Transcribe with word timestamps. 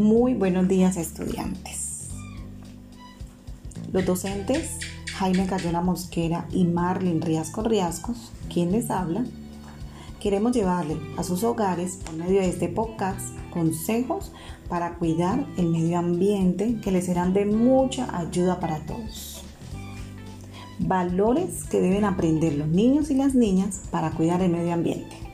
Muy 0.00 0.32
buenos 0.32 0.66
días 0.66 0.96
estudiantes. 0.96 2.08
Los 3.92 4.06
docentes 4.06 4.78
Jaime 5.12 5.46
Cayona 5.46 5.82
Mosquera 5.82 6.46
y 6.50 6.64
Marlin 6.64 7.20
Riasco 7.20 7.62
Riascos, 7.62 8.32
quien 8.50 8.72
les 8.72 8.90
habla, 8.90 9.26
queremos 10.18 10.52
llevarle 10.52 10.96
a 11.18 11.22
sus 11.22 11.44
hogares 11.44 11.98
por 12.02 12.14
medio 12.14 12.40
de 12.40 12.48
este 12.48 12.68
podcast 12.68 13.28
consejos 13.52 14.32
para 14.70 14.94
cuidar 14.94 15.46
el 15.58 15.68
medio 15.68 15.98
ambiente 15.98 16.80
que 16.80 16.92
les 16.92 17.04
serán 17.04 17.34
de 17.34 17.44
mucha 17.44 18.08
ayuda 18.16 18.58
para 18.58 18.80
todos. 18.86 19.44
Valores 20.78 21.64
que 21.64 21.82
deben 21.82 22.06
aprender 22.06 22.54
los 22.54 22.68
niños 22.68 23.10
y 23.10 23.16
las 23.16 23.34
niñas 23.34 23.82
para 23.90 24.12
cuidar 24.12 24.40
el 24.40 24.50
medio 24.50 24.72
ambiente. 24.72 25.29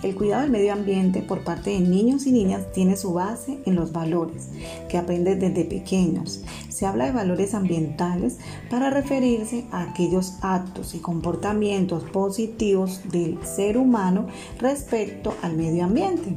El 0.00 0.14
cuidado 0.14 0.42
del 0.42 0.52
medio 0.52 0.72
ambiente 0.72 1.22
por 1.22 1.42
parte 1.42 1.70
de 1.70 1.80
niños 1.80 2.24
y 2.26 2.30
niñas 2.30 2.70
tiene 2.72 2.96
su 2.96 3.14
base 3.14 3.58
en 3.66 3.74
los 3.74 3.90
valores 3.90 4.48
que 4.88 4.96
aprenden 4.96 5.40
desde 5.40 5.64
pequeños. 5.64 6.40
Se 6.68 6.86
habla 6.86 7.06
de 7.06 7.10
valores 7.10 7.52
ambientales 7.52 8.38
para 8.70 8.90
referirse 8.90 9.66
a 9.72 9.82
aquellos 9.82 10.34
actos 10.40 10.94
y 10.94 11.00
comportamientos 11.00 12.04
positivos 12.04 13.00
del 13.10 13.44
ser 13.44 13.76
humano 13.76 14.28
respecto 14.60 15.34
al 15.42 15.56
medio 15.56 15.84
ambiente. 15.84 16.36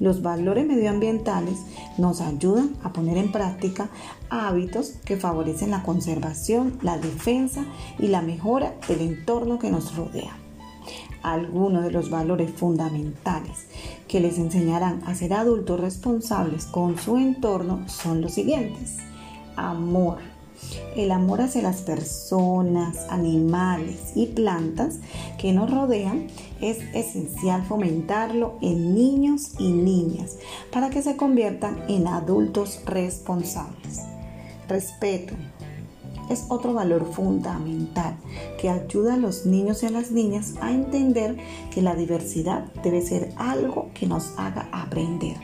Los 0.00 0.20
valores 0.20 0.66
medioambientales 0.66 1.60
nos 1.96 2.20
ayudan 2.20 2.74
a 2.82 2.92
poner 2.92 3.16
en 3.16 3.32
práctica 3.32 3.88
hábitos 4.28 4.90
que 5.06 5.16
favorecen 5.16 5.70
la 5.70 5.82
conservación, 5.82 6.78
la 6.82 6.98
defensa 6.98 7.64
y 7.98 8.08
la 8.08 8.20
mejora 8.20 8.74
del 8.86 9.00
entorno 9.00 9.58
que 9.58 9.70
nos 9.70 9.96
rodea 9.96 10.36
algunos 11.22 11.84
de 11.84 11.90
los 11.90 12.10
valores 12.10 12.50
fundamentales 12.52 13.66
que 14.06 14.20
les 14.20 14.38
enseñarán 14.38 15.02
a 15.06 15.14
ser 15.14 15.34
adultos 15.34 15.80
responsables 15.80 16.66
con 16.66 16.98
su 16.98 17.16
entorno 17.16 17.88
son 17.88 18.20
los 18.20 18.32
siguientes. 18.32 18.96
Amor. 19.56 20.18
El 20.96 21.12
amor 21.12 21.40
hacia 21.40 21.62
las 21.62 21.82
personas, 21.82 23.06
animales 23.10 24.12
y 24.16 24.26
plantas 24.26 24.98
que 25.38 25.52
nos 25.52 25.70
rodean 25.70 26.26
es 26.60 26.78
esencial 26.94 27.64
fomentarlo 27.64 28.58
en 28.60 28.94
niños 28.94 29.52
y 29.58 29.70
niñas 29.70 30.36
para 30.72 30.90
que 30.90 31.02
se 31.02 31.16
conviertan 31.16 31.84
en 31.88 32.08
adultos 32.08 32.80
responsables. 32.86 34.00
Respeto 34.68 35.34
es 36.28 36.46
otro 36.48 36.74
valor 36.74 37.06
fundamental 37.10 38.16
que 38.60 38.70
ayuda 38.70 39.14
a 39.14 39.18
los 39.18 39.46
niños 39.46 39.82
y 39.82 39.86
a 39.86 39.90
las 39.90 40.10
niñas 40.10 40.54
a 40.60 40.72
entender 40.72 41.36
que 41.72 41.82
la 41.82 41.94
diversidad 41.94 42.64
debe 42.82 43.02
ser 43.02 43.32
algo 43.36 43.90
que 43.94 44.06
nos 44.06 44.38
haga 44.38 44.68
aprender. 44.72 45.36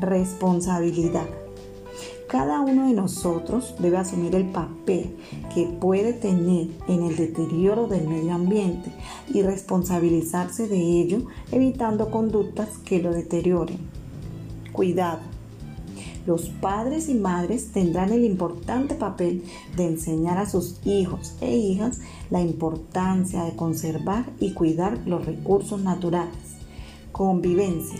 Responsabilidad. 0.00 1.26
Cada 2.28 2.60
uno 2.60 2.88
de 2.88 2.94
nosotros 2.94 3.76
debe 3.78 3.98
asumir 3.98 4.34
el 4.34 4.46
papel 4.46 5.14
que 5.54 5.66
puede 5.66 6.12
tener 6.12 6.68
en 6.88 7.04
el 7.04 7.16
deterioro 7.16 7.86
del 7.86 8.08
medio 8.08 8.34
ambiente 8.34 8.90
y 9.32 9.42
responsabilizarse 9.42 10.66
de 10.66 10.80
ello 10.80 11.26
evitando 11.52 12.10
conductas 12.10 12.78
que 12.84 13.00
lo 13.00 13.12
deterioren. 13.12 13.78
Cuidado 14.72 15.33
los 16.26 16.48
padres 16.48 17.08
y 17.08 17.14
madres 17.14 17.72
tendrán 17.72 18.12
el 18.12 18.24
importante 18.24 18.94
papel 18.94 19.44
de 19.76 19.86
enseñar 19.86 20.38
a 20.38 20.48
sus 20.48 20.80
hijos 20.84 21.36
e 21.40 21.56
hijas 21.56 22.00
la 22.30 22.40
importancia 22.40 23.44
de 23.44 23.56
conservar 23.56 24.24
y 24.40 24.52
cuidar 24.54 24.98
los 25.06 25.24
recursos 25.24 25.80
naturales. 25.82 26.56
Convivencia. 27.12 27.98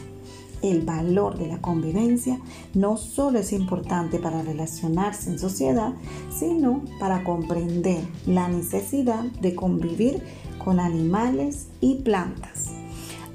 El 0.63 0.81
valor 0.81 1.37
de 1.37 1.49
la 1.49 1.61
convivencia 1.61 2.41
no 2.73 2.97
solo 2.97 3.39
es 3.39 3.53
importante 3.53 4.19
para 4.19 4.41
relacionarse 4.41 5.29
en 5.29 5.39
sociedad, 5.39 5.93
sino 6.31 6.83
para 6.99 7.23
comprender 7.23 8.01
la 8.27 8.49
necesidad 8.49 9.25
de 9.25 9.55
convivir 9.55 10.23
con 10.65 10.81
animales 10.81 11.69
y 11.83 11.97
plantas. 11.97 12.71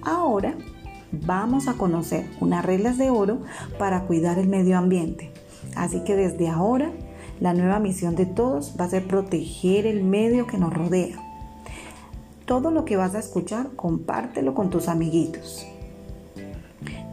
Ahora 0.01 0.57
vamos 1.11 1.67
a 1.67 1.73
conocer 1.73 2.25
unas 2.39 2.65
reglas 2.65 2.97
de 2.97 3.09
oro 3.09 3.41
para 3.77 4.03
cuidar 4.03 4.37
el 4.37 4.47
medio 4.47 4.77
ambiente. 4.77 5.31
Así 5.75 6.03
que 6.03 6.15
desde 6.15 6.49
ahora, 6.49 6.91
la 7.39 7.53
nueva 7.53 7.79
misión 7.79 8.15
de 8.15 8.25
todos 8.25 8.75
va 8.79 8.85
a 8.85 8.89
ser 8.89 9.07
proteger 9.07 9.85
el 9.85 10.03
medio 10.03 10.47
que 10.47 10.57
nos 10.57 10.73
rodea. 10.73 11.17
Todo 12.45 12.71
lo 12.71 12.85
que 12.85 12.97
vas 12.97 13.15
a 13.15 13.19
escuchar, 13.19 13.75
compártelo 13.75 14.53
con 14.53 14.69
tus 14.69 14.87
amiguitos. 14.87 15.65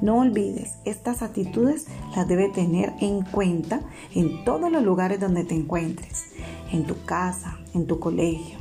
No 0.02 0.18
olvides, 0.18 0.74
estas 0.84 1.22
actitudes 1.22 1.86
las 2.14 2.28
debe 2.28 2.48
tener 2.48 2.92
en 3.00 3.22
cuenta 3.22 3.80
en 4.14 4.44
todos 4.44 4.70
los 4.70 4.82
lugares 4.82 5.20
donde 5.20 5.44
te 5.44 5.54
encuentres, 5.54 6.26
en 6.70 6.84
tu 6.84 7.02
casa, 7.04 7.58
en 7.74 7.86
tu 7.86 7.98
colegio, 7.98 8.58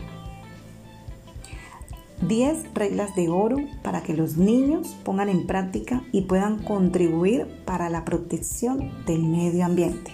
10 2.28 2.74
reglas 2.74 3.16
de 3.16 3.30
oro 3.30 3.58
para 3.84 4.02
que 4.02 4.14
los 4.14 4.38
niños 4.38 4.96
pongan 5.04 5.30
en 5.30 5.46
práctica 5.46 6.04
y 6.12 6.22
puedan 6.22 6.64
contribuir 6.64 7.48
para 7.66 7.90
la 7.90 8.06
protección 8.06 8.92
del 9.06 9.24
medio 9.24 9.66
ambiente. 9.66 10.12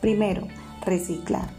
Primero, 0.00 0.46
reciclar. 0.84 1.50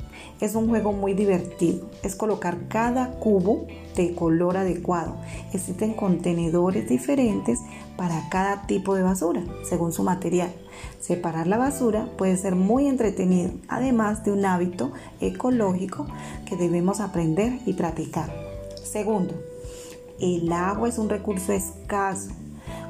Es 0.41 0.55
un 0.55 0.67
juego 0.69 0.91
muy 0.91 1.13
divertido. 1.13 1.91
Es 2.01 2.15
colocar 2.15 2.67
cada 2.67 3.11
cubo 3.19 3.67
de 3.95 4.15
color 4.15 4.57
adecuado. 4.57 5.15
Existen 5.53 5.93
contenedores 5.93 6.89
diferentes 6.89 7.59
para 7.95 8.27
cada 8.29 8.63
tipo 8.65 8.95
de 8.95 9.03
basura, 9.03 9.43
según 9.63 9.93
su 9.93 10.03
material. 10.03 10.51
Separar 10.99 11.45
la 11.45 11.59
basura 11.59 12.07
puede 12.17 12.37
ser 12.37 12.55
muy 12.55 12.87
entretenido, 12.87 13.51
además 13.67 14.23
de 14.25 14.31
un 14.31 14.43
hábito 14.43 14.91
ecológico 15.19 16.07
que 16.45 16.55
debemos 16.55 16.99
aprender 16.99 17.59
y 17.67 17.73
practicar. 17.73 18.33
Segundo, 18.83 19.35
el 20.21 20.51
agua 20.51 20.87
es 20.87 20.97
un 20.97 21.09
recurso 21.09 21.51
escaso. 21.51 22.29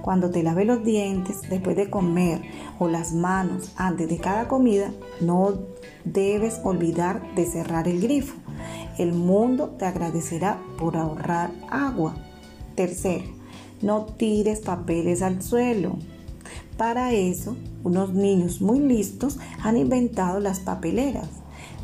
Cuando 0.01 0.29
te 0.31 0.43
laves 0.43 0.67
los 0.67 0.83
dientes 0.83 1.41
después 1.49 1.75
de 1.75 1.89
comer 1.89 2.41
o 2.79 2.87
las 2.87 3.13
manos 3.13 3.71
antes 3.77 4.09
de 4.09 4.17
cada 4.17 4.47
comida, 4.47 4.91
no 5.19 5.53
debes 6.05 6.59
olvidar 6.63 7.35
de 7.35 7.45
cerrar 7.45 7.87
el 7.87 8.01
grifo. 8.01 8.35
El 8.97 9.13
mundo 9.13 9.75
te 9.77 9.85
agradecerá 9.85 10.59
por 10.77 10.97
ahorrar 10.97 11.51
agua. 11.69 12.15
Tercero, 12.75 13.29
no 13.81 14.05
tires 14.05 14.59
papeles 14.59 15.21
al 15.21 15.41
suelo. 15.41 15.97
Para 16.77 17.13
eso, 17.13 17.55
unos 17.83 18.13
niños 18.13 18.61
muy 18.61 18.79
listos 18.79 19.37
han 19.63 19.77
inventado 19.77 20.39
las 20.39 20.59
papeleras. 20.59 21.40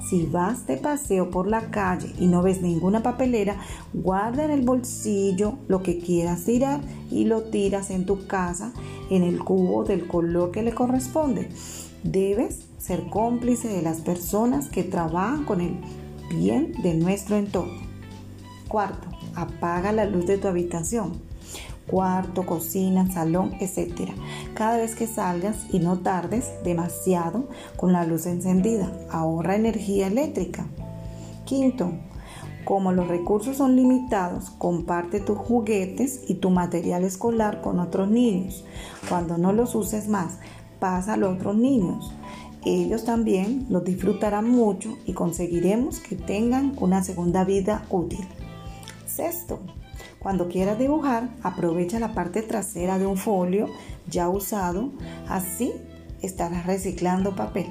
Si 0.10 0.26
vas 0.26 0.66
de 0.68 0.78
paseo 0.78 1.30
por 1.30 1.48
la 1.48 1.70
calle 1.70 2.14
y 2.18 2.28
no 2.28 2.42
ves 2.42 2.62
ninguna 2.62 3.04
papelera, 3.04 3.58
guarda 3.94 4.46
en 4.46 4.52
el 4.52 4.62
bolsillo 4.62 5.58
lo 5.68 5.84
que 5.84 6.00
quieras 6.00 6.46
tirar 6.46 6.80
y 7.12 7.26
lo 7.26 7.44
tiras 7.44 7.90
en 7.90 8.06
tu 8.06 8.26
casa 8.26 8.72
en 9.10 9.24
el 9.24 9.40
cubo 9.44 9.84
del 9.84 10.08
color 10.08 10.52
que 10.52 10.64
le 10.64 10.74
corresponde. 10.74 11.50
Debes 12.04 12.68
ser 12.78 13.10
cómplice 13.10 13.68
de 13.68 13.82
las 13.82 13.98
personas 13.98 14.70
que 14.70 14.84
trabajan 14.84 15.44
con 15.44 15.60
el 15.60 15.76
bien 16.30 16.72
de 16.84 16.94
nuestro 16.94 17.36
entorno. 17.36 17.82
Cuarto, 18.70 19.10
apaga 19.36 19.92
la 19.92 20.06
luz 20.06 20.26
de 20.26 20.38
tu 20.38 20.48
habitación 20.48 21.27
cuarto, 21.88 22.46
cocina, 22.46 23.12
salón, 23.12 23.56
etc. 23.60 24.12
Cada 24.54 24.78
vez 24.78 24.96
que 24.96 25.08
salgas 25.08 25.66
y 25.72 25.80
no 25.80 26.00
tardes 26.00 26.52
demasiado 26.64 27.48
con 27.76 27.94
la 27.94 28.06
luz 28.06 28.26
encendida, 28.26 28.92
ahorra 29.10 29.56
energía 29.56 30.08
eléctrica. 30.08 30.66
Quinto, 31.46 31.94
como 32.66 32.92
los 32.92 33.08
recursos 33.08 33.56
son 33.58 33.78
limitados, 33.78 34.50
comparte 34.50 35.22
tus 35.22 35.38
juguetes 35.38 36.22
y 36.28 36.36
tu 36.36 36.50
material 36.50 37.06
escolar 37.06 37.62
con 37.62 37.80
otros 37.80 38.10
niños. 38.10 38.66
Cuando 39.08 39.38
no 39.38 39.54
los 39.54 39.74
uses 39.74 40.10
más, 40.10 40.40
pásalo 40.80 41.28
a 41.28 41.32
otros 41.32 41.56
niños. 41.56 42.12
Ellos 42.66 43.06
también 43.06 43.66
los 43.70 43.86
disfrutarán 43.86 44.50
mucho 44.50 44.98
y 45.06 45.14
conseguiremos 45.14 46.00
que 46.00 46.18
tengan 46.18 46.74
una 46.82 47.02
segunda 47.02 47.46
vida 47.46 47.86
útil. 47.90 48.28
Sexto, 49.06 49.60
cuando 50.20 50.50
quieras 50.50 50.80
dibujar, 50.80 51.30
aprovecha 51.44 52.00
la 52.00 52.14
parte 52.14 52.42
trasera 52.42 52.98
de 52.98 53.06
un 53.06 53.18
folio 53.18 53.68
ya 54.10 54.30
usado, 54.30 54.90
así 55.28 55.74
estarás 56.22 56.66
reciclando 56.66 57.36
papel. 57.36 57.68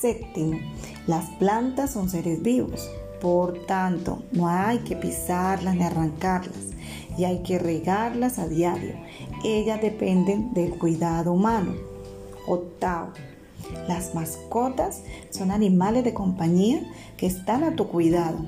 Séptimo, 0.00 0.58
las 1.06 1.24
plantas 1.38 1.92
son 1.92 2.08
seres 2.08 2.42
vivos, 2.42 2.88
por 3.20 3.66
tanto, 3.66 4.22
no 4.32 4.48
hay 4.48 4.78
que 4.80 4.94
pisarlas 4.94 5.74
ni 5.74 5.82
arrancarlas 5.82 6.74
y 7.16 7.24
hay 7.24 7.42
que 7.42 7.58
regarlas 7.58 8.38
a 8.38 8.46
diario. 8.46 8.94
Ellas 9.44 9.80
dependen 9.80 10.52
del 10.52 10.78
cuidado 10.78 11.32
humano. 11.32 11.74
Octavo, 12.46 13.12
las 13.88 14.14
mascotas 14.14 15.02
son 15.30 15.50
animales 15.50 16.04
de 16.04 16.14
compañía 16.14 16.82
que 17.16 17.26
están 17.26 17.64
a 17.64 17.74
tu 17.74 17.88
cuidado. 17.88 18.38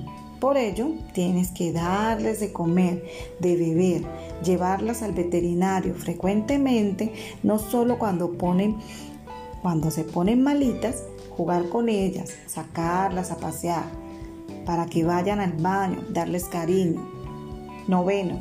Por 0.40 0.56
ello, 0.56 0.92
tienes 1.14 1.50
que 1.50 1.72
darles 1.72 2.38
de 2.38 2.52
comer, 2.52 3.04
de 3.40 3.56
beber, 3.56 4.02
llevarlas 4.44 5.02
al 5.02 5.12
veterinario 5.12 5.94
frecuentemente, 5.94 7.12
no 7.42 7.58
solo 7.58 7.98
cuando 7.98 8.32
ponen 8.32 8.76
cuando 9.62 9.90
se 9.90 10.04
ponen 10.04 10.42
malitas, 10.42 11.02
jugar 11.36 11.68
con 11.68 11.88
ellas, 11.88 12.30
sacarlas 12.46 13.30
a 13.30 13.36
pasear, 13.36 13.84
para 14.64 14.86
que 14.86 15.04
vayan 15.04 15.40
al 15.40 15.52
baño, 15.54 15.98
darles 16.10 16.44
cariño. 16.44 17.04
Noveno, 17.88 18.40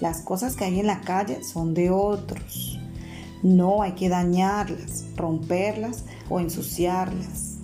las 0.00 0.20
cosas 0.20 0.54
que 0.54 0.64
hay 0.64 0.80
en 0.80 0.86
la 0.86 1.00
calle 1.00 1.42
son 1.42 1.74
de 1.74 1.90
otros. 1.90 2.78
No 3.42 3.82
hay 3.82 3.92
que 3.92 4.08
dañarlas, 4.08 5.04
romperlas 5.16 6.04
o 6.28 6.38
ensuciarlas. 6.38 7.58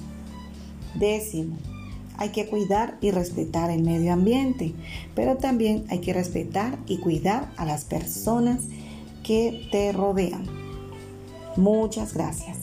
Décimo, 0.94 1.56
hay 2.18 2.30
que 2.30 2.46
cuidar 2.46 2.98
y 3.00 3.10
respetar 3.10 3.70
el 3.70 3.82
medio 3.82 4.12
ambiente, 4.12 4.74
pero 5.14 5.36
también 5.36 5.84
hay 5.88 6.00
que 6.00 6.12
respetar 6.12 6.78
y 6.86 6.98
cuidar 6.98 7.50
a 7.56 7.64
las 7.64 7.84
personas 7.84 8.64
que 9.22 9.68
te 9.72 9.92
rodean. 9.92 10.44
Muchas 11.56 12.14
gracias. 12.14 12.58